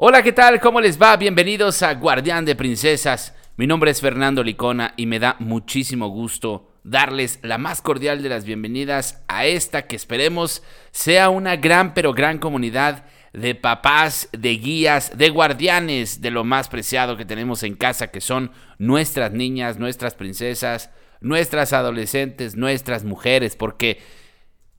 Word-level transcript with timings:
Hola, 0.00 0.22
¿qué 0.22 0.32
tal? 0.32 0.60
¿Cómo 0.60 0.80
les 0.80 1.02
va? 1.02 1.16
Bienvenidos 1.16 1.82
a 1.82 1.92
Guardián 1.94 2.44
de 2.44 2.54
Princesas. 2.54 3.34
Mi 3.56 3.66
nombre 3.66 3.90
es 3.90 4.00
Fernando 4.00 4.44
Licona 4.44 4.94
y 4.96 5.06
me 5.06 5.18
da 5.18 5.34
muchísimo 5.40 6.06
gusto 6.06 6.70
darles 6.84 7.40
la 7.42 7.58
más 7.58 7.82
cordial 7.82 8.22
de 8.22 8.28
las 8.28 8.44
bienvenidas 8.44 9.24
a 9.26 9.46
esta 9.46 9.88
que 9.88 9.96
esperemos 9.96 10.62
sea 10.92 11.30
una 11.30 11.56
gran 11.56 11.94
pero 11.94 12.14
gran 12.14 12.38
comunidad 12.38 13.06
de 13.32 13.56
papás, 13.56 14.28
de 14.30 14.50
guías, 14.50 15.18
de 15.18 15.30
guardianes 15.30 16.20
de 16.20 16.30
lo 16.30 16.44
más 16.44 16.68
preciado 16.68 17.16
que 17.16 17.24
tenemos 17.24 17.64
en 17.64 17.74
casa, 17.74 18.12
que 18.12 18.20
son 18.20 18.52
nuestras 18.78 19.32
niñas, 19.32 19.80
nuestras 19.80 20.14
princesas, 20.14 20.92
nuestras 21.20 21.72
adolescentes, 21.72 22.54
nuestras 22.54 23.02
mujeres, 23.02 23.56
porque 23.56 23.98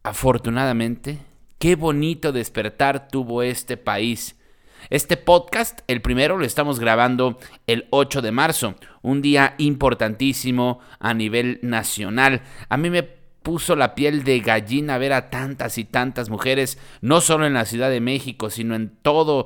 afortunadamente, 0.01 1.17
qué 1.57 1.75
bonito 1.75 2.31
despertar 2.31 3.09
tuvo 3.09 3.43
este 3.43 3.75
país 3.75 4.38
este 4.89 5.17
podcast, 5.17 5.81
el 5.87 6.01
primero, 6.01 6.37
lo 6.37 6.45
estamos 6.45 6.79
grabando 6.79 7.37
el 7.67 7.87
8 7.89 8.21
de 8.21 8.31
marzo, 8.31 8.75
un 9.01 9.21
día 9.21 9.55
importantísimo 9.57 10.79
a 10.99 11.13
nivel 11.13 11.59
nacional. 11.61 12.41
A 12.69 12.77
mí 12.77 12.89
me 12.89 13.03
puso 13.03 13.75
la 13.75 13.95
piel 13.95 14.23
de 14.23 14.39
gallina 14.39 14.97
ver 14.97 15.13
a 15.13 15.29
tantas 15.29 15.77
y 15.77 15.85
tantas 15.85 16.29
mujeres, 16.29 16.77
no 17.01 17.21
solo 17.21 17.45
en 17.45 17.53
la 17.53 17.65
Ciudad 17.65 17.89
de 17.89 18.01
México, 18.01 18.49
sino 18.49 18.75
en 18.75 18.89
todo 19.01 19.45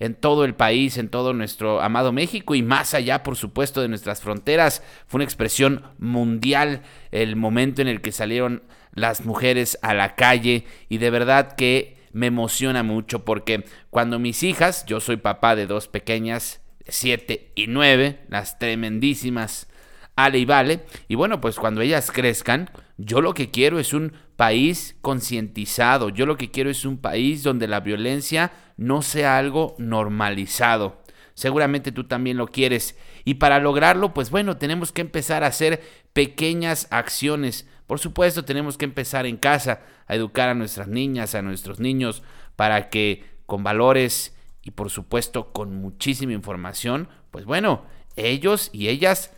en 0.00 0.14
todo 0.14 0.44
el 0.44 0.54
país, 0.54 0.98
en 0.98 1.08
todo 1.08 1.32
nuestro 1.32 1.80
amado 1.80 2.12
México 2.12 2.54
y 2.54 2.62
más 2.62 2.94
allá, 2.94 3.22
por 3.22 3.36
supuesto, 3.36 3.80
de 3.80 3.88
nuestras 3.88 4.20
fronteras. 4.20 4.82
Fue 5.06 5.18
una 5.18 5.24
expresión 5.24 5.84
mundial 5.98 6.82
el 7.10 7.36
momento 7.36 7.80
en 7.80 7.88
el 7.88 8.00
que 8.00 8.12
salieron 8.12 8.62
las 8.92 9.24
mujeres 9.24 9.78
a 9.82 9.94
la 9.94 10.14
calle 10.14 10.64
y 10.88 10.98
de 10.98 11.10
verdad 11.10 11.54
que 11.56 11.93
me 12.14 12.28
emociona 12.28 12.82
mucho 12.82 13.24
porque 13.26 13.66
cuando 13.90 14.18
mis 14.18 14.42
hijas, 14.42 14.86
yo 14.86 15.00
soy 15.00 15.18
papá 15.18 15.54
de 15.56 15.66
dos 15.66 15.88
pequeñas, 15.88 16.62
siete 16.88 17.52
y 17.54 17.66
nueve, 17.66 18.20
las 18.28 18.58
tremendísimas 18.58 19.68
Ale 20.16 20.38
y 20.38 20.44
Vale, 20.44 20.84
y 21.08 21.16
bueno, 21.16 21.40
pues 21.40 21.56
cuando 21.56 21.80
ellas 21.80 22.10
crezcan, 22.12 22.70
yo 22.96 23.20
lo 23.20 23.34
que 23.34 23.50
quiero 23.50 23.80
es 23.80 23.92
un 23.92 24.12
país 24.36 24.96
concientizado, 25.00 26.08
yo 26.08 26.24
lo 26.24 26.36
que 26.36 26.50
quiero 26.52 26.70
es 26.70 26.84
un 26.84 26.98
país 26.98 27.42
donde 27.42 27.66
la 27.66 27.80
violencia 27.80 28.52
no 28.76 29.02
sea 29.02 29.36
algo 29.36 29.74
normalizado. 29.78 31.02
Seguramente 31.34 31.90
tú 31.90 32.04
también 32.04 32.36
lo 32.36 32.46
quieres. 32.46 32.96
Y 33.24 33.34
para 33.34 33.58
lograrlo, 33.58 34.14
pues 34.14 34.30
bueno, 34.30 34.56
tenemos 34.56 34.92
que 34.92 35.00
empezar 35.00 35.42
a 35.42 35.48
hacer 35.48 35.82
pequeñas 36.12 36.86
acciones. 36.90 37.68
Por 37.86 37.98
supuesto, 37.98 38.44
tenemos 38.44 38.78
que 38.78 38.84
empezar 38.84 39.26
en 39.26 39.36
casa 39.36 39.82
a 40.06 40.14
educar 40.14 40.48
a 40.48 40.54
nuestras 40.54 40.88
niñas, 40.88 41.34
a 41.34 41.42
nuestros 41.42 41.80
niños, 41.80 42.22
para 42.56 42.88
que 42.88 43.24
con 43.46 43.62
valores 43.62 44.34
y 44.62 44.70
por 44.70 44.90
supuesto 44.90 45.52
con 45.52 45.74
muchísima 45.74 46.32
información, 46.32 47.08
pues 47.30 47.44
bueno, 47.44 47.84
ellos 48.16 48.70
y 48.72 48.88
ellas 48.88 49.32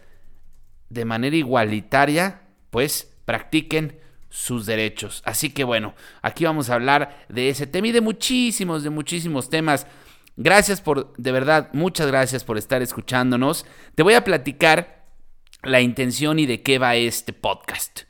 de 0.88 1.05
manera 1.05 1.36
igualitaria, 1.36 2.42
pues 2.70 3.12
practiquen 3.25 3.98
sus 4.28 4.66
derechos. 4.66 5.22
Así 5.25 5.50
que 5.50 5.64
bueno, 5.64 5.94
aquí 6.22 6.44
vamos 6.44 6.70
a 6.70 6.75
hablar 6.75 7.27
de 7.28 7.48
ese 7.48 7.66
tema 7.66 7.88
y 7.88 7.92
de 7.92 8.00
muchísimos, 8.00 8.84
de 8.84 8.91
muchísimos 8.91 9.50
temas. 9.50 9.86
Gracias 10.36 10.81
por, 10.81 11.12
de 11.16 11.33
verdad, 11.33 11.70
muchas 11.72 12.06
gracias 12.06 12.44
por 12.44 12.58
estar 12.58 12.83
escuchándonos. 12.83 13.66
Te 13.94 14.03
voy 14.03 14.14
a 14.14 14.22
platicar 14.25 15.06
la 15.62 15.81
intención 15.81 16.38
y 16.38 16.47
de 16.47 16.62
qué 16.62 16.78
va 16.78 16.94
este 16.94 17.33
podcast. 17.33 18.03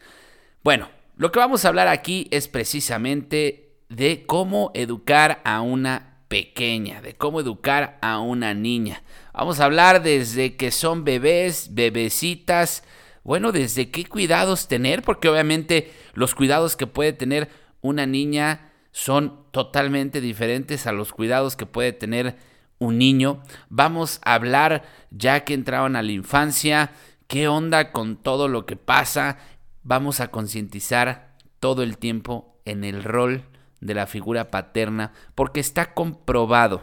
Bueno, 0.66 0.88
lo 1.16 1.30
que 1.30 1.38
vamos 1.38 1.64
a 1.64 1.68
hablar 1.68 1.86
aquí 1.86 2.26
es 2.32 2.48
precisamente 2.48 3.76
de 3.88 4.26
cómo 4.26 4.72
educar 4.74 5.40
a 5.44 5.60
una 5.60 6.24
pequeña, 6.26 7.00
de 7.00 7.14
cómo 7.14 7.38
educar 7.38 7.98
a 8.02 8.18
una 8.18 8.52
niña. 8.52 9.04
Vamos 9.32 9.60
a 9.60 9.66
hablar 9.66 10.02
desde 10.02 10.56
que 10.56 10.72
son 10.72 11.04
bebés, 11.04 11.68
bebecitas, 11.76 12.82
bueno, 13.22 13.52
desde 13.52 13.92
qué 13.92 14.06
cuidados 14.06 14.66
tener, 14.66 15.02
porque 15.02 15.28
obviamente 15.28 15.92
los 16.14 16.34
cuidados 16.34 16.74
que 16.74 16.88
puede 16.88 17.12
tener 17.12 17.48
una 17.80 18.04
niña 18.04 18.72
son 18.90 19.44
totalmente 19.52 20.20
diferentes 20.20 20.88
a 20.88 20.92
los 20.92 21.12
cuidados 21.12 21.54
que 21.54 21.66
puede 21.66 21.92
tener 21.92 22.38
un 22.80 22.98
niño. 22.98 23.40
Vamos 23.68 24.20
a 24.24 24.34
hablar, 24.34 24.82
ya 25.12 25.44
que 25.44 25.54
entraban 25.54 25.94
a 25.94 26.02
la 26.02 26.10
infancia, 26.10 26.90
qué 27.28 27.46
onda 27.46 27.92
con 27.92 28.16
todo 28.16 28.48
lo 28.48 28.66
que 28.66 28.74
pasa 28.74 29.38
vamos 29.86 30.18
a 30.20 30.28
concientizar 30.28 31.36
todo 31.60 31.82
el 31.84 31.96
tiempo 31.96 32.58
en 32.64 32.82
el 32.82 33.04
rol 33.04 33.44
de 33.80 33.94
la 33.94 34.06
figura 34.06 34.50
paterna, 34.50 35.12
porque 35.34 35.60
está 35.60 35.94
comprobado, 35.94 36.82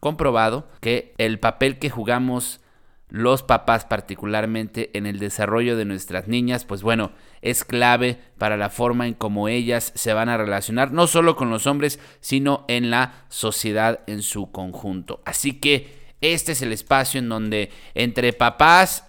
comprobado 0.00 0.68
que 0.80 1.14
el 1.18 1.38
papel 1.38 1.78
que 1.78 1.90
jugamos 1.90 2.60
los 3.08 3.42
papás 3.42 3.84
particularmente 3.84 4.90
en 4.98 5.06
el 5.06 5.18
desarrollo 5.18 5.76
de 5.76 5.84
nuestras 5.84 6.26
niñas, 6.26 6.64
pues 6.64 6.82
bueno, 6.82 7.12
es 7.40 7.64
clave 7.64 8.18
para 8.36 8.56
la 8.56 8.68
forma 8.68 9.06
en 9.06 9.14
cómo 9.14 9.48
ellas 9.48 9.92
se 9.94 10.12
van 10.12 10.28
a 10.28 10.36
relacionar, 10.36 10.92
no 10.92 11.06
solo 11.06 11.36
con 11.36 11.50
los 11.50 11.66
hombres, 11.66 12.00
sino 12.20 12.64
en 12.68 12.90
la 12.90 13.24
sociedad 13.28 14.00
en 14.08 14.22
su 14.22 14.50
conjunto. 14.50 15.22
Así 15.24 15.60
que 15.60 16.14
este 16.20 16.52
es 16.52 16.62
el 16.62 16.72
espacio 16.72 17.20
en 17.20 17.28
donde 17.28 17.70
entre 17.94 18.32
papás 18.32 19.04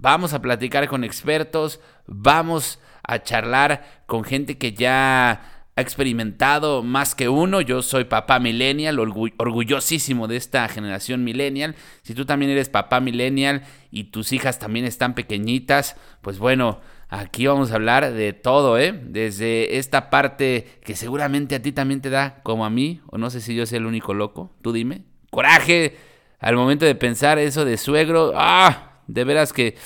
vamos 0.00 0.32
a 0.32 0.42
platicar 0.42 0.88
con 0.88 1.04
expertos, 1.04 1.80
vamos 2.10 2.78
a 3.02 3.22
charlar 3.22 4.02
con 4.06 4.24
gente 4.24 4.58
que 4.58 4.74
ya 4.74 5.40
ha 5.76 5.80
experimentado 5.80 6.82
más 6.82 7.14
que 7.14 7.28
uno. 7.28 7.62
Yo 7.62 7.80
soy 7.80 8.04
papá 8.04 8.38
millennial, 8.38 8.98
orgullosísimo 8.98 10.28
de 10.28 10.36
esta 10.36 10.68
generación 10.68 11.24
millennial. 11.24 11.76
Si 12.02 12.12
tú 12.12 12.26
también 12.26 12.50
eres 12.50 12.68
papá 12.68 13.00
millennial 13.00 13.62
y 13.90 14.04
tus 14.04 14.32
hijas 14.32 14.58
también 14.58 14.84
están 14.84 15.14
pequeñitas, 15.14 15.96
pues 16.20 16.38
bueno, 16.38 16.80
aquí 17.08 17.46
vamos 17.46 17.70
a 17.70 17.76
hablar 17.76 18.12
de 18.12 18.32
todo, 18.32 18.78
¿eh? 18.78 18.92
Desde 18.92 19.78
esta 19.78 20.10
parte 20.10 20.80
que 20.84 20.96
seguramente 20.96 21.54
a 21.54 21.62
ti 21.62 21.72
también 21.72 22.00
te 22.00 22.10
da, 22.10 22.40
como 22.42 22.64
a 22.64 22.70
mí, 22.70 23.00
o 23.06 23.16
no 23.16 23.30
sé 23.30 23.40
si 23.40 23.54
yo 23.54 23.64
soy 23.64 23.78
el 23.78 23.86
único 23.86 24.12
loco, 24.12 24.52
tú 24.60 24.72
dime. 24.72 25.04
Coraje 25.30 25.96
al 26.40 26.56
momento 26.56 26.84
de 26.84 26.94
pensar 26.96 27.38
eso 27.38 27.64
de 27.64 27.78
suegro. 27.78 28.32
¡Ah! 28.34 29.02
De 29.06 29.24
veras 29.24 29.52
que... 29.52 29.76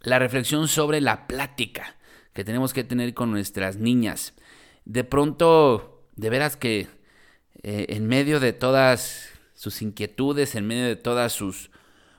La 0.00 0.20
reflexión 0.20 0.68
sobre 0.68 1.00
la 1.00 1.26
plática 1.26 1.96
que 2.32 2.44
tenemos 2.44 2.72
que 2.72 2.84
tener 2.84 3.12
con 3.14 3.32
nuestras 3.32 3.76
niñas. 3.76 4.34
De 4.84 5.02
pronto, 5.02 6.04
de 6.14 6.30
veras 6.30 6.56
que 6.56 6.86
eh, 7.64 7.86
en 7.88 8.06
medio 8.06 8.38
de 8.38 8.52
todas 8.52 9.37
sus 9.58 9.82
inquietudes, 9.82 10.54
en 10.54 10.68
medio 10.68 10.84
de 10.84 10.94
todas 10.94 11.32
sus, 11.32 11.72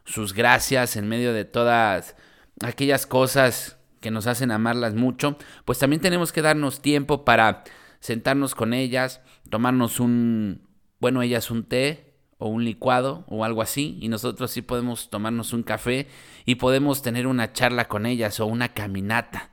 sus 0.03 0.33
gracias, 0.33 0.97
en 0.97 1.07
medio 1.07 1.31
de 1.31 1.45
todas 1.45 2.17
aquellas 2.61 3.07
cosas 3.07 3.77
que 4.01 4.11
nos 4.11 4.27
hacen 4.27 4.51
amarlas 4.51 4.93
mucho, 4.93 5.37
pues 5.63 5.79
también 5.79 6.01
tenemos 6.01 6.33
que 6.33 6.41
darnos 6.41 6.81
tiempo 6.81 7.23
para 7.23 7.63
sentarnos 8.01 8.55
con 8.55 8.73
ellas, 8.73 9.21
tomarnos 9.49 10.01
un, 10.01 10.67
bueno, 10.99 11.21
ellas 11.21 11.49
un 11.49 11.63
té 11.63 12.13
o 12.39 12.49
un 12.49 12.65
licuado 12.65 13.23
o 13.29 13.45
algo 13.45 13.61
así, 13.61 13.97
y 14.01 14.09
nosotros 14.09 14.51
sí 14.51 14.61
podemos 14.61 15.09
tomarnos 15.09 15.53
un 15.53 15.63
café 15.63 16.09
y 16.43 16.55
podemos 16.55 17.01
tener 17.01 17.25
una 17.25 17.53
charla 17.53 17.87
con 17.87 18.05
ellas 18.05 18.41
o 18.41 18.47
una 18.47 18.73
caminata 18.73 19.51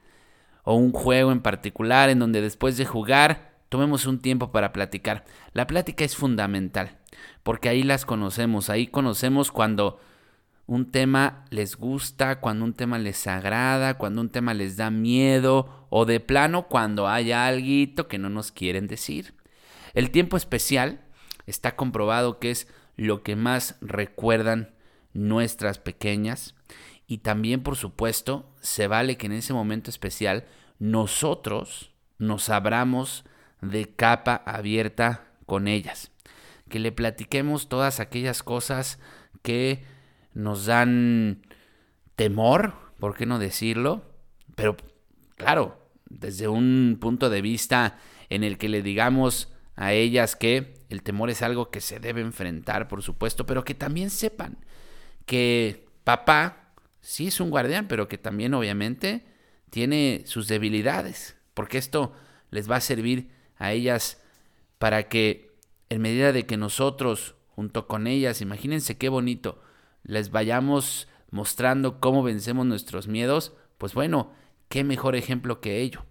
o 0.65 0.75
un 0.75 0.91
juego 0.91 1.31
en 1.31 1.41
particular 1.41 2.11
en 2.11 2.19
donde 2.19 2.41
después 2.41 2.77
de 2.79 2.85
jugar 2.85 3.55
tomemos 3.69 4.07
un 4.07 4.19
tiempo 4.19 4.51
para 4.51 4.73
platicar. 4.73 5.25
La 5.53 5.69
plática 5.69 6.05
es 6.05 6.17
fundamental, 6.17 6.99
porque 7.43 7.69
ahí 7.69 7.83
las 7.83 8.05
conocemos, 8.05 8.71
ahí 8.71 8.87
conocemos 8.87 9.53
cuando 9.53 9.99
un 10.67 10.91
tema 10.91 11.45
les 11.51 11.77
gusta, 11.77 12.41
cuando 12.41 12.65
un 12.65 12.75
tema 12.75 12.99
les 12.99 13.27
agrada, 13.27 13.99
cuando 13.99 14.21
un 14.21 14.31
tema 14.31 14.53
les 14.53 14.77
da 14.77 14.91
miedo 14.91 15.87
o 15.91 16.05
de 16.05 16.21
plano 16.21 16.67
cuando 16.67 17.09
hay 17.09 17.33
algo 17.33 18.09
que 18.09 18.19
no 18.19 18.29
nos 18.29 18.51
quieren 18.51 18.89
decir. 18.89 19.35
El 19.95 20.11
tiempo 20.11 20.37
especial 20.37 21.01
está 21.47 21.77
comprobado 21.77 22.39
que 22.39 22.51
es 22.51 22.69
lo 22.97 23.23
que 23.23 23.37
más 23.37 23.77
recuerdan 23.81 24.75
nuestras 25.13 25.79
pequeñas 25.79 26.55
y 27.07 27.19
también 27.19 27.63
por 27.63 27.77
supuesto 27.77 28.53
se 28.61 28.89
vale 28.89 29.17
que 29.17 29.27
en 29.27 29.33
ese 29.33 29.53
momento 29.53 29.91
especial 29.91 30.45
nosotros 30.79 31.93
nos 32.19 32.49
abramos 32.49 33.25
de 33.61 33.89
capa 33.95 34.43
abierta 34.45 35.27
con 35.47 35.69
ellas, 35.69 36.11
que 36.69 36.79
le 36.79 36.93
platiquemos 36.93 37.69
todas 37.69 38.01
aquellas 38.01 38.43
cosas 38.43 38.99
que 39.43 39.85
nos 40.35 40.67
dan 40.67 41.43
temor, 42.17 42.75
¿por 42.99 43.17
qué 43.17 43.27
no 43.27 43.39
decirlo? 43.39 44.03
Pero 44.55 44.77
claro, 45.37 45.79
desde 46.09 46.49
un 46.49 46.99
punto 47.01 47.31
de 47.31 47.43
vista 47.43 47.99
en 48.29 48.45
el 48.45 48.59
que 48.59 48.69
le 48.69 48.83
digamos 48.83 49.53
a 49.77 49.93
ellas 49.93 50.37
que 50.37 50.75
el 50.89 51.03
temor 51.03 51.31
es 51.31 51.43
algo 51.43 51.71
que 51.71 51.81
se 51.81 52.01
debe 52.01 52.23
enfrentar, 52.23 52.89
por 52.89 53.03
supuesto, 53.03 53.47
pero 53.47 53.65
que 53.65 53.75
también 53.75 54.11
sepan 54.11 54.59
que 55.27 55.87
papá 56.05 56.73
sí 57.01 57.29
es 57.29 57.41
un 57.41 57.51
guardián, 57.51 57.87
pero 57.89 58.09
que 58.09 58.19
también 58.19 58.55
obviamente 58.55 59.25
tiene 59.71 60.23
sus 60.27 60.49
debilidades, 60.49 61.37
porque 61.55 61.79
esto 61.79 62.13
les 62.51 62.71
va 62.71 62.77
a 62.77 62.81
servir 62.81 63.31
a 63.59 63.73
ellas 63.73 64.23
para 64.79 65.09
que 65.09 65.56
en 65.89 66.03
medida 66.03 66.33
de 66.33 66.47
que 66.47 66.57
nosotros, 66.57 67.35
junto 67.49 67.87
con 67.87 68.07
ellas, 68.07 68.41
imagínense 68.41 68.97
qué 68.99 69.09
bonito, 69.09 69.63
les 70.03 70.31
vayamos 70.31 71.09
mostrando 71.31 72.01
cómo 72.01 72.23
vencemos 72.23 72.67
nuestros 72.67 73.09
miedos, 73.09 73.53
pues 73.79 73.95
bueno, 73.95 74.33
qué 74.69 74.85
mejor 74.85 75.17
ejemplo 75.17 75.61
que 75.61 75.81
ello. 75.81 76.05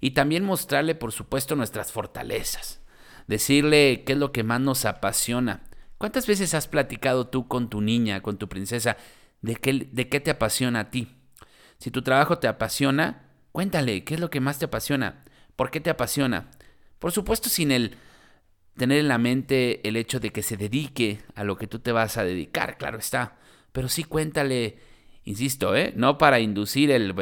Y 0.00 0.12
también 0.12 0.44
mostrarle, 0.44 0.94
por 0.94 1.12
supuesto, 1.12 1.56
nuestras 1.56 1.92
fortalezas. 1.92 2.80
Decirle 3.26 4.04
qué 4.04 4.14
es 4.14 4.18
lo 4.18 4.32
que 4.32 4.42
más 4.42 4.60
nos 4.60 4.84
apasiona. 4.84 5.62
¿Cuántas 5.98 6.26
veces 6.26 6.54
has 6.54 6.66
platicado 6.66 7.28
tú 7.28 7.46
con 7.46 7.70
tu 7.70 7.80
niña, 7.80 8.20
con 8.22 8.36
tu 8.36 8.48
princesa, 8.48 8.96
de 9.40 9.56
qué, 9.56 9.88
de 9.90 10.08
qué 10.08 10.20
te 10.20 10.30
apasiona 10.30 10.80
a 10.80 10.90
ti? 10.90 11.14
Si 11.78 11.90
tu 11.90 12.02
trabajo 12.02 12.38
te 12.38 12.48
apasiona, 12.48 13.28
cuéntale 13.52 14.04
qué 14.04 14.14
es 14.14 14.20
lo 14.20 14.30
que 14.30 14.40
más 14.40 14.58
te 14.58 14.64
apasiona. 14.64 15.24
¿Por 15.56 15.70
qué 15.70 15.80
te 15.80 15.90
apasiona? 15.90 16.50
Por 16.98 17.12
supuesto, 17.12 17.48
sin 17.48 17.70
el 17.70 17.96
tener 18.76 18.98
en 18.98 19.08
la 19.08 19.18
mente 19.18 19.86
el 19.86 19.96
hecho 19.96 20.20
de 20.20 20.30
que 20.30 20.42
se 20.42 20.56
dedique 20.56 21.20
a 21.34 21.44
lo 21.44 21.56
que 21.56 21.66
tú 21.66 21.78
te 21.78 21.92
vas 21.92 22.16
a 22.16 22.24
dedicar, 22.24 22.78
claro 22.78 22.98
está. 22.98 23.36
Pero 23.72 23.88
sí 23.88 24.04
cuéntale, 24.04 24.78
insisto, 25.24 25.76
¿eh? 25.76 25.92
no 25.96 26.18
para 26.18 26.40
inducir 26.40 26.90
el, 26.90 27.14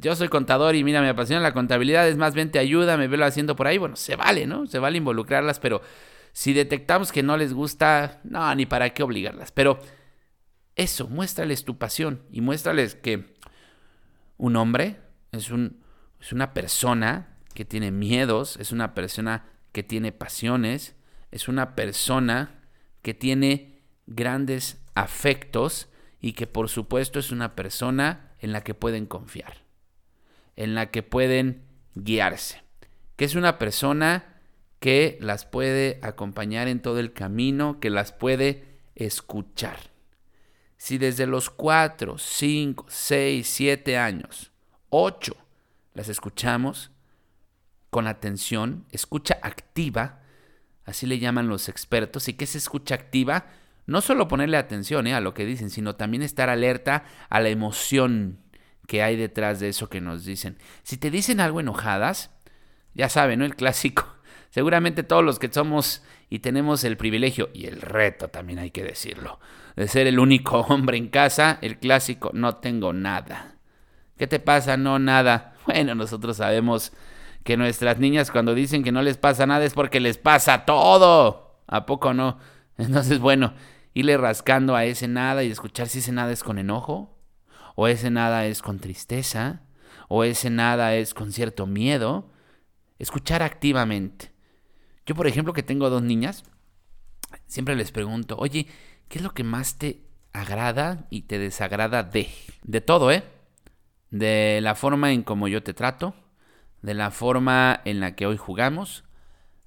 yo 0.00 0.16
soy 0.16 0.28
contador 0.28 0.74
y 0.74 0.84
mira, 0.84 1.00
me 1.00 1.08
apasiona 1.08 1.42
la 1.42 1.54
contabilidad, 1.54 2.08
es 2.08 2.16
más, 2.16 2.34
vente 2.34 2.58
ayuda, 2.58 2.96
me 2.96 3.08
veo 3.08 3.24
haciendo 3.24 3.56
por 3.56 3.66
ahí, 3.66 3.78
bueno, 3.78 3.96
se 3.96 4.16
vale, 4.16 4.46
¿no? 4.46 4.66
Se 4.66 4.78
vale 4.78 4.98
involucrarlas, 4.98 5.60
pero 5.60 5.82
si 6.32 6.52
detectamos 6.52 7.12
que 7.12 7.22
no 7.22 7.36
les 7.36 7.52
gusta, 7.52 8.20
no, 8.24 8.54
ni 8.54 8.66
para 8.66 8.90
qué 8.90 9.02
obligarlas. 9.02 9.52
Pero 9.52 9.80
eso, 10.74 11.08
muéstrales 11.08 11.64
tu 11.64 11.78
pasión 11.78 12.22
y 12.30 12.40
muéstrales 12.40 12.94
que 12.94 13.34
un 14.36 14.56
hombre 14.56 14.98
es, 15.30 15.50
un, 15.50 15.82
es 16.20 16.32
una 16.32 16.54
persona 16.54 17.36
que 17.54 17.64
tiene 17.64 17.90
miedos, 17.90 18.56
es 18.56 18.72
una 18.72 18.94
persona 18.94 19.44
que 19.72 19.82
tiene 19.82 20.12
pasiones, 20.12 20.94
es 21.30 21.48
una 21.48 21.74
persona 21.74 22.60
que 23.02 23.14
tiene 23.14 23.82
grandes 24.06 24.80
afectos 24.94 25.88
y 26.20 26.34
que 26.34 26.46
por 26.46 26.68
supuesto 26.68 27.18
es 27.18 27.32
una 27.32 27.56
persona 27.56 28.32
en 28.38 28.52
la 28.52 28.62
que 28.62 28.74
pueden 28.74 29.06
confiar, 29.06 29.64
en 30.56 30.74
la 30.74 30.90
que 30.90 31.02
pueden 31.02 31.64
guiarse, 31.94 32.62
que 33.16 33.24
es 33.24 33.34
una 33.34 33.58
persona 33.58 34.40
que 34.78 35.18
las 35.20 35.46
puede 35.46 35.98
acompañar 36.02 36.68
en 36.68 36.80
todo 36.80 36.98
el 36.98 37.12
camino, 37.12 37.80
que 37.80 37.90
las 37.90 38.12
puede 38.12 38.64
escuchar. 38.94 39.78
Si 40.76 40.98
desde 40.98 41.26
los 41.26 41.50
4, 41.50 42.18
5, 42.18 42.86
6, 42.88 43.46
7 43.46 43.96
años, 43.96 44.50
8, 44.90 45.36
las 45.94 46.08
escuchamos 46.08 46.91
con 47.92 48.06
atención, 48.06 48.86
escucha 48.90 49.36
activa, 49.42 50.20
así 50.86 51.04
le 51.04 51.18
llaman 51.18 51.48
los 51.48 51.68
expertos, 51.68 52.26
y 52.26 52.32
que 52.32 52.44
es 52.44 52.56
escucha 52.56 52.94
activa, 52.94 53.48
no 53.84 54.00
solo 54.00 54.28
ponerle 54.28 54.56
atención 54.56 55.06
eh, 55.06 55.12
a 55.12 55.20
lo 55.20 55.34
que 55.34 55.44
dicen, 55.44 55.68
sino 55.68 55.94
también 55.94 56.22
estar 56.22 56.48
alerta 56.48 57.04
a 57.28 57.38
la 57.40 57.50
emoción 57.50 58.38
que 58.86 59.02
hay 59.02 59.16
detrás 59.16 59.60
de 59.60 59.68
eso 59.68 59.90
que 59.90 60.00
nos 60.00 60.24
dicen. 60.24 60.56
Si 60.82 60.96
te 60.96 61.10
dicen 61.10 61.38
algo 61.38 61.60
enojadas, 61.60 62.30
ya 62.94 63.10
saben, 63.10 63.40
¿no? 63.40 63.44
El 63.44 63.56
clásico. 63.56 64.06
Seguramente 64.48 65.02
todos 65.02 65.22
los 65.22 65.38
que 65.38 65.52
somos 65.52 66.02
y 66.30 66.38
tenemos 66.38 66.84
el 66.84 66.96
privilegio 66.96 67.50
y 67.52 67.66
el 67.66 67.82
reto, 67.82 68.28
también 68.28 68.58
hay 68.58 68.70
que 68.70 68.84
decirlo, 68.84 69.38
de 69.76 69.86
ser 69.86 70.06
el 70.06 70.18
único 70.18 70.60
hombre 70.70 70.96
en 70.96 71.08
casa, 71.08 71.58
el 71.60 71.78
clásico, 71.78 72.30
no 72.32 72.56
tengo 72.56 72.94
nada. 72.94 73.56
¿Qué 74.16 74.26
te 74.26 74.40
pasa? 74.40 74.78
No, 74.78 74.98
nada. 74.98 75.50
Bueno, 75.66 75.94
nosotros 75.94 76.38
sabemos 76.38 76.92
que 77.44 77.56
nuestras 77.56 77.98
niñas 77.98 78.30
cuando 78.30 78.54
dicen 78.54 78.82
que 78.82 78.92
no 78.92 79.02
les 79.02 79.16
pasa 79.16 79.46
nada 79.46 79.64
es 79.64 79.74
porque 79.74 80.00
les 80.00 80.18
pasa 80.18 80.64
todo. 80.64 81.60
¿A 81.66 81.86
poco 81.86 82.14
no? 82.14 82.38
Entonces, 82.78 83.18
bueno, 83.18 83.54
irle 83.94 84.16
rascando 84.16 84.76
a 84.76 84.84
ese 84.84 85.08
nada 85.08 85.42
y 85.42 85.50
escuchar 85.50 85.88
si 85.88 85.98
ese 85.98 86.12
nada 86.12 86.32
es 86.32 86.42
con 86.42 86.58
enojo, 86.58 87.18
o 87.74 87.88
ese 87.88 88.10
nada 88.10 88.46
es 88.46 88.62
con 88.62 88.78
tristeza, 88.78 89.62
o 90.08 90.24
ese 90.24 90.50
nada 90.50 90.94
es 90.94 91.14
con 91.14 91.32
cierto 91.32 91.66
miedo. 91.66 92.30
Escuchar 92.98 93.42
activamente. 93.42 94.32
Yo, 95.06 95.14
por 95.14 95.26
ejemplo, 95.26 95.52
que 95.52 95.62
tengo 95.62 95.90
dos 95.90 96.02
niñas, 96.02 96.44
siempre 97.46 97.74
les 97.74 97.90
pregunto, 97.90 98.36
oye, 98.38 98.66
¿qué 99.08 99.18
es 99.18 99.24
lo 99.24 99.34
que 99.34 99.42
más 99.42 99.78
te 99.78 100.02
agrada 100.32 101.06
y 101.10 101.22
te 101.22 101.38
desagrada 101.38 102.02
de? 102.04 102.28
De 102.62 102.80
todo, 102.80 103.10
¿eh? 103.10 103.24
De 104.10 104.60
la 104.62 104.74
forma 104.74 105.12
en 105.12 105.22
como 105.22 105.48
yo 105.48 105.62
te 105.62 105.74
trato, 105.74 106.14
de 106.82 106.94
la 106.94 107.10
forma 107.10 107.80
en 107.84 108.00
la 108.00 108.14
que 108.14 108.26
hoy 108.26 108.36
jugamos, 108.36 109.04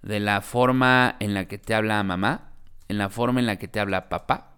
de 0.02 0.20
la 0.20 0.42
forma 0.42 1.16
en 1.20 1.34
la 1.34 1.48
que 1.48 1.58
te 1.58 1.74
habla 1.74 2.04
mamá, 2.04 2.52
en 2.88 2.98
la 2.98 3.10
forma 3.10 3.40
en 3.40 3.48
la 3.48 3.58
que 3.58 3.68
te 3.68 3.80
habla 3.80 4.10
papá, 4.10 4.58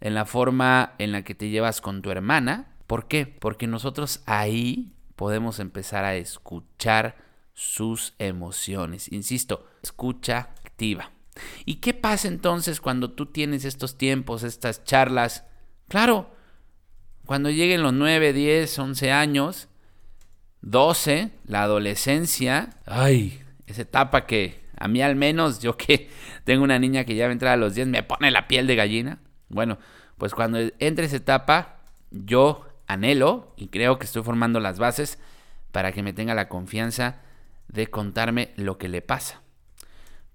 en 0.00 0.14
la 0.14 0.24
forma 0.24 0.94
en 0.98 1.12
la 1.12 1.22
que 1.22 1.34
te 1.34 1.50
llevas 1.50 1.80
con 1.80 2.00
tu 2.00 2.10
hermana. 2.10 2.72
¿Por 2.86 3.06
qué? 3.06 3.26
Porque 3.26 3.66
nosotros 3.66 4.22
ahí 4.26 4.94
podemos 5.16 5.58
empezar 5.58 6.04
a 6.04 6.14
escuchar 6.14 7.16
sus 7.52 8.14
emociones. 8.18 9.12
Insisto, 9.12 9.66
escucha 9.82 10.38
activa. 10.64 11.10
¿Y 11.64 11.76
qué 11.76 11.92
pasa 11.92 12.28
entonces 12.28 12.80
cuando 12.80 13.10
tú 13.10 13.26
tienes 13.26 13.64
estos 13.64 13.98
tiempos, 13.98 14.42
estas 14.42 14.84
charlas? 14.84 15.44
Claro, 15.88 16.30
cuando 17.26 17.50
lleguen 17.50 17.82
los 17.82 17.92
9, 17.92 18.32
10, 18.32 18.78
11 18.78 19.12
años, 19.12 19.68
12, 20.62 21.30
la 21.46 21.62
adolescencia, 21.62 22.70
ay, 22.86 23.40
esa 23.66 23.82
etapa 23.82 24.26
que 24.26 24.60
a 24.80 24.88
mí 24.88 25.02
al 25.02 25.14
menos, 25.14 25.60
yo 25.60 25.76
que 25.76 26.10
tengo 26.44 26.64
una 26.64 26.78
niña 26.78 27.04
que 27.04 27.14
ya 27.14 27.26
va 27.26 27.30
a 27.30 27.32
entrar 27.32 27.52
a 27.52 27.56
los 27.56 27.74
10, 27.74 27.88
me 27.88 28.02
pone 28.02 28.30
la 28.30 28.48
piel 28.48 28.66
de 28.66 28.76
gallina. 28.76 29.18
Bueno, 29.48 29.78
pues 30.18 30.34
cuando 30.34 30.58
entre 30.78 31.04
esa 31.04 31.16
etapa, 31.16 31.80
yo 32.10 32.66
anhelo 32.86 33.54
y 33.56 33.68
creo 33.68 33.98
que 33.98 34.06
estoy 34.06 34.22
formando 34.22 34.58
las 34.58 34.78
bases 34.78 35.18
para 35.70 35.92
que 35.92 36.02
me 36.02 36.12
tenga 36.12 36.34
la 36.34 36.48
confianza 36.48 37.20
de 37.68 37.88
contarme 37.88 38.52
lo 38.56 38.78
que 38.78 38.88
le 38.88 39.02
pasa. 39.02 39.42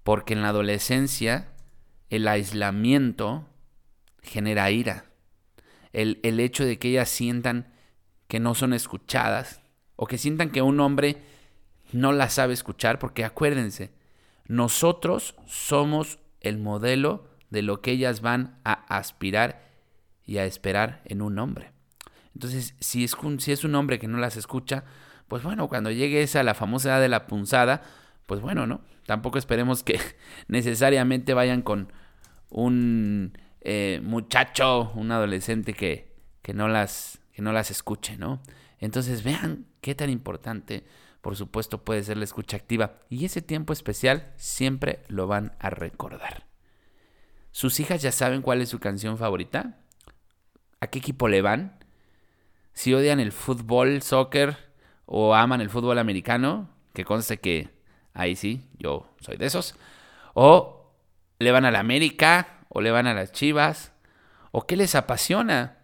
Porque 0.04 0.34
en 0.34 0.42
la 0.42 0.50
adolescencia 0.50 1.48
el 2.08 2.28
aislamiento 2.28 3.48
genera 4.22 4.70
ira. 4.70 5.06
El, 5.92 6.20
el 6.22 6.40
hecho 6.40 6.64
de 6.64 6.78
que 6.78 6.88
ellas 6.88 7.08
sientan 7.08 7.72
que 8.28 8.38
no 8.38 8.54
son 8.54 8.72
escuchadas 8.72 9.60
o 9.96 10.06
que 10.06 10.18
sientan 10.18 10.50
que 10.50 10.62
un 10.62 10.78
hombre 10.80 11.22
no 11.92 12.12
la 12.12 12.28
sabe 12.28 12.54
escuchar, 12.54 12.98
porque 12.98 13.24
acuérdense, 13.24 13.90
nosotros 14.46 15.34
somos 15.46 16.18
el 16.40 16.58
modelo 16.58 17.28
de 17.50 17.62
lo 17.62 17.80
que 17.80 17.92
ellas 17.92 18.20
van 18.20 18.58
a 18.64 18.72
aspirar 18.96 19.66
y 20.24 20.38
a 20.38 20.44
esperar 20.44 21.02
en 21.04 21.22
un 21.22 21.38
hombre. 21.38 21.72
Entonces, 22.34 22.74
si 22.80 23.04
es, 23.04 23.14
un, 23.14 23.40
si 23.40 23.52
es 23.52 23.64
un 23.64 23.74
hombre 23.74 23.98
que 23.98 24.08
no 24.08 24.18
las 24.18 24.36
escucha, 24.36 24.84
pues 25.28 25.42
bueno, 25.42 25.68
cuando 25.68 25.90
llegue 25.90 26.22
esa 26.22 26.42
la 26.42 26.54
famosa 26.54 26.90
edad 26.90 27.00
de 27.00 27.08
la 27.08 27.26
punzada, 27.26 27.82
pues 28.26 28.40
bueno, 28.40 28.66
¿no? 28.66 28.82
Tampoco 29.06 29.38
esperemos 29.38 29.82
que 29.82 29.98
necesariamente 30.48 31.34
vayan 31.34 31.62
con 31.62 31.92
un 32.50 33.38
eh, 33.62 34.00
muchacho, 34.02 34.92
un 34.94 35.10
adolescente 35.12 35.72
que, 35.72 36.12
que, 36.42 36.52
no 36.54 36.68
las, 36.68 37.20
que 37.32 37.42
no 37.42 37.52
las 37.52 37.70
escuche, 37.70 38.16
¿no? 38.16 38.42
Entonces 38.78 39.22
vean 39.22 39.66
qué 39.80 39.94
tan 39.94 40.10
importante, 40.10 40.84
por 41.20 41.36
supuesto, 41.36 41.84
puede 41.84 42.02
ser 42.02 42.16
la 42.16 42.24
escucha 42.24 42.56
activa. 42.56 42.98
Y 43.08 43.24
ese 43.24 43.42
tiempo 43.42 43.72
especial 43.72 44.32
siempre 44.36 45.02
lo 45.08 45.26
van 45.26 45.56
a 45.58 45.70
recordar. 45.70 46.46
¿Sus 47.50 47.80
hijas 47.80 48.02
ya 48.02 48.12
saben 48.12 48.42
cuál 48.42 48.60
es 48.60 48.68
su 48.68 48.78
canción 48.78 49.16
favorita? 49.16 49.78
¿A 50.80 50.88
qué 50.88 50.98
equipo 50.98 51.26
le 51.26 51.42
van? 51.42 51.78
Si 52.74 52.92
odian 52.92 53.18
el 53.18 53.32
fútbol, 53.32 54.02
soccer 54.02 54.56
o 55.06 55.34
aman 55.34 55.62
el 55.62 55.70
fútbol 55.70 55.98
americano, 55.98 56.68
que 56.92 57.04
conste 57.04 57.38
que 57.38 57.70
ahí 58.12 58.36
sí, 58.36 58.68
yo 58.78 59.08
soy 59.20 59.36
de 59.36 59.46
esos. 59.46 59.74
O 60.34 60.92
le 61.38 61.50
van 61.50 61.64
a 61.64 61.70
la 61.70 61.80
América 61.80 62.66
o 62.68 62.80
le 62.80 62.90
van 62.90 63.06
a 63.06 63.14
las 63.14 63.32
Chivas. 63.32 63.92
¿O 64.52 64.66
qué 64.66 64.76
les 64.76 64.94
apasiona? 64.94 65.78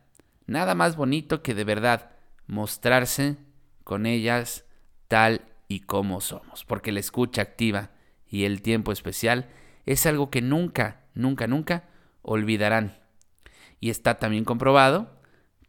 Nada 0.47 0.75
más 0.75 0.97
bonito 0.97 1.43
que 1.43 1.55
de 1.55 1.65
verdad 1.65 2.12
mostrarse 2.53 3.37
con 3.83 4.05
ellas 4.05 4.67
tal 5.09 5.41
y 5.69 5.81
como 5.81 6.21
somos. 6.21 6.67
Porque 6.67 6.93
la 6.93 7.01
escucha 7.01 7.41
activa 7.41 7.91
y 8.29 8.45
el 8.45 8.61
tiempo 8.61 8.93
especial 8.93 9.49
es 9.87 10.05
algo 10.05 10.31
que 10.31 10.43
nunca, 10.43 11.01
nunca, 11.15 11.47
nunca 11.47 11.89
olvidarán. 12.21 12.99
Y 13.81 13.89
está 13.89 14.19
también 14.19 14.45
comprobado 14.45 15.19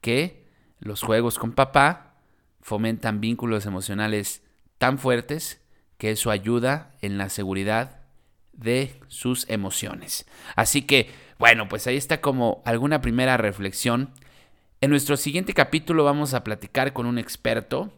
que 0.02 0.46
los 0.80 1.02
juegos 1.02 1.40
con 1.40 1.54
papá 1.54 2.18
fomentan 2.62 3.22
vínculos 3.22 3.66
emocionales 3.66 4.44
tan 4.78 5.00
fuertes 5.00 5.62
que 5.98 6.12
eso 6.12 6.32
ayuda 6.32 6.92
en 7.02 7.18
la 7.18 7.30
seguridad 7.30 8.02
de 8.52 9.00
sus 9.08 9.50
emociones. 9.50 10.26
Así 10.58 10.82
que, 10.82 11.10
bueno, 11.40 11.70
pues 11.70 11.88
ahí 11.88 11.96
está 11.96 12.20
como 12.20 12.62
alguna 12.66 13.00
primera 13.00 13.38
reflexión 13.38 14.12
en 14.84 14.90
nuestro 14.90 15.16
siguiente 15.16 15.54
capítulo 15.54 16.04
vamos 16.04 16.34
a 16.34 16.44
platicar 16.44 16.92
con 16.92 17.06
un 17.06 17.18
experto. 17.18 17.94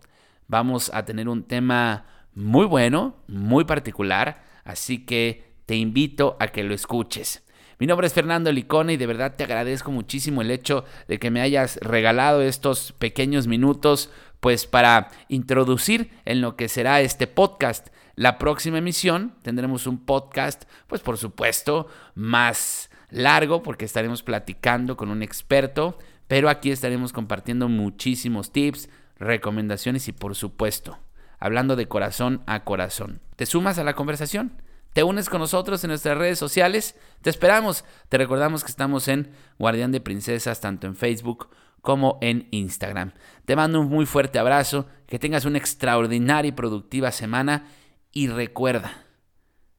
Vamos 0.47 0.91
a 0.93 1.03
tener 1.03 1.27
un 1.27 1.41
tema 1.41 2.05
muy 2.35 2.67
bueno, 2.67 3.15
muy 3.27 3.63
particular, 3.63 4.43
así 4.63 5.03
que 5.03 5.55
te 5.65 5.75
invito 5.77 6.37
a 6.39 6.49
que 6.49 6.63
lo 6.63 6.75
escuches. 6.75 7.43
Mi 7.79 7.87
nombre 7.87 8.05
es 8.05 8.13
Fernando 8.13 8.51
Licona 8.51 8.93
y 8.93 8.97
de 8.97 9.07
verdad 9.07 9.35
te 9.35 9.45
agradezco 9.45 9.89
muchísimo 9.89 10.43
el 10.43 10.51
hecho 10.51 10.85
de 11.07 11.17
que 11.17 11.31
me 11.31 11.41
hayas 11.41 11.77
regalado 11.77 12.43
estos 12.43 12.91
pequeños 12.91 13.47
minutos 13.47 14.11
pues 14.39 14.67
para 14.67 15.09
introducir 15.27 16.11
en 16.23 16.39
lo 16.39 16.55
que 16.55 16.69
será 16.69 17.01
este 17.01 17.25
podcast. 17.25 17.87
La 18.13 18.37
próxima 18.37 18.77
emisión 18.77 19.33
tendremos 19.41 19.87
un 19.87 20.05
podcast 20.05 20.65
pues 20.85 21.01
por 21.01 21.17
supuesto 21.17 21.87
más 22.13 22.91
largo 23.09 23.63
porque 23.63 23.85
estaremos 23.85 24.21
platicando 24.21 24.95
con 24.95 25.09
un 25.09 25.23
experto 25.23 25.97
pero 26.27 26.49
aquí 26.49 26.71
estaremos 26.71 27.13
compartiendo 27.13 27.69
muchísimos 27.69 28.51
tips, 28.51 28.89
recomendaciones 29.17 30.07
y 30.07 30.11
por 30.11 30.35
supuesto, 30.35 30.99
hablando 31.39 31.75
de 31.75 31.87
corazón 31.87 32.43
a 32.47 32.63
corazón. 32.63 33.21
¿Te 33.35 33.45
sumas 33.45 33.77
a 33.77 33.83
la 33.83 33.93
conversación? 33.93 34.61
¿Te 34.93 35.03
unes 35.03 35.29
con 35.29 35.41
nosotros 35.41 35.83
en 35.83 35.89
nuestras 35.89 36.17
redes 36.17 36.39
sociales? 36.39 36.95
Te 37.21 37.29
esperamos. 37.29 37.83
Te 38.07 38.17
recordamos 38.17 38.63
que 38.63 38.71
estamos 38.71 39.09
en 39.09 39.29
Guardián 39.59 39.91
de 39.91 39.99
Princesas, 39.99 40.61
tanto 40.61 40.87
en 40.87 40.95
Facebook 40.95 41.49
como 41.81 42.17
en 42.21 42.47
Instagram. 42.51 43.11
Te 43.43 43.55
mando 43.55 43.81
un 43.81 43.89
muy 43.89 44.05
fuerte 44.05 44.39
abrazo, 44.39 44.87
que 45.05 45.19
tengas 45.19 45.45
una 45.45 45.57
extraordinaria 45.57 46.49
y 46.49 46.53
productiva 46.53 47.11
semana 47.11 47.67
y 48.11 48.27
recuerda 48.27 49.03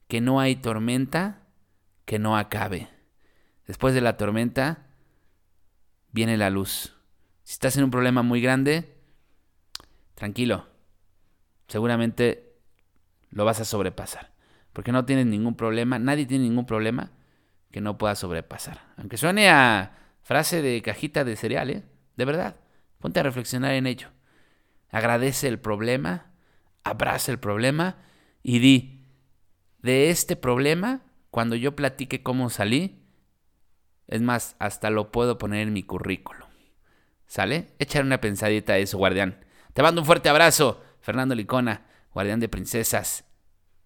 que 0.06 0.20
no 0.20 0.38
hay 0.38 0.56
tormenta 0.56 1.46
que 2.04 2.18
no 2.18 2.36
acabe. 2.36 2.88
Después 3.66 3.94
de 3.94 4.02
la 4.02 4.16
tormenta 4.16 4.85
viene 6.16 6.38
la 6.38 6.48
luz. 6.48 6.96
Si 7.44 7.52
estás 7.52 7.76
en 7.76 7.84
un 7.84 7.90
problema 7.90 8.22
muy 8.22 8.40
grande, 8.40 8.96
tranquilo. 10.14 10.66
Seguramente 11.68 12.54
lo 13.28 13.44
vas 13.44 13.60
a 13.60 13.66
sobrepasar. 13.66 14.32
Porque 14.72 14.92
no 14.92 15.04
tienes 15.04 15.26
ningún 15.26 15.56
problema, 15.56 15.98
nadie 15.98 16.24
tiene 16.24 16.44
ningún 16.44 16.64
problema 16.64 17.12
que 17.70 17.82
no 17.82 17.98
pueda 17.98 18.14
sobrepasar. 18.14 18.80
Aunque 18.96 19.18
suene 19.18 19.50
a 19.50 19.92
frase 20.22 20.62
de 20.62 20.80
cajita 20.80 21.22
de 21.22 21.36
cereal, 21.36 21.68
¿eh? 21.68 21.84
de 22.16 22.24
verdad, 22.24 22.56
ponte 22.98 23.20
a 23.20 23.22
reflexionar 23.22 23.72
en 23.72 23.86
ello. 23.86 24.08
Agradece 24.88 25.48
el 25.48 25.58
problema, 25.58 26.32
abraza 26.82 27.30
el 27.30 27.38
problema 27.38 27.98
y 28.42 28.58
di, 28.60 29.04
de 29.80 30.08
este 30.08 30.34
problema, 30.34 31.02
cuando 31.30 31.56
yo 31.56 31.76
platique 31.76 32.22
cómo 32.22 32.48
salí, 32.48 33.05
es 34.08 34.22
más, 34.22 34.56
hasta 34.58 34.90
lo 34.90 35.10
puedo 35.10 35.38
poner 35.38 35.66
en 35.66 35.72
mi 35.72 35.82
currículum. 35.82 36.48
¿Sale? 37.26 37.74
Echar 37.78 38.04
una 38.04 38.20
pensadita 38.20 38.74
a 38.74 38.78
eso, 38.78 38.98
guardián. 38.98 39.44
Te 39.72 39.82
mando 39.82 40.00
un 40.00 40.06
fuerte 40.06 40.28
abrazo, 40.28 40.82
Fernando 41.00 41.34
Licona, 41.34 41.86
guardián 42.12 42.40
de 42.40 42.48
princesas, 42.48 43.24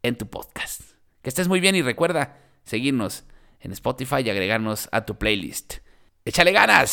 en 0.03 0.17
tu 0.17 0.29
podcast. 0.29 0.83
Que 1.23 1.29
estés 1.29 1.49
muy 1.49 1.61
bien 1.61 1.75
y 1.75 1.83
recuerda 1.83 2.39
seguirnos 2.65 3.25
en 3.61 3.73
Spotify 3.73 4.23
y 4.25 4.31
agregarnos 4.31 4.89
a 4.93 5.05
tu 5.05 5.19
playlist. 5.19 5.79
¡Échale 6.25 6.53
ganas! 6.53 6.91